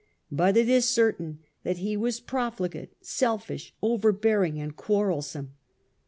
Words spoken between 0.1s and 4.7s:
But it is certain that he was profligate, selfish, overbearing